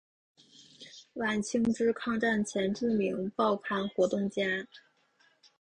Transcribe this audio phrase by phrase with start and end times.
[1.13, 4.67] 晚清至抗战前著名报刊活动家。